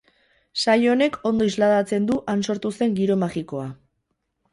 Saio 0.59 0.93
honek 0.93 1.19
ondo 1.29 1.49
isladatzen 1.49 2.07
du 2.11 2.17
han 2.33 2.41
sortu 2.47 2.73
zen 2.79 2.97
giro 3.01 3.19
magikoa. 3.25 3.67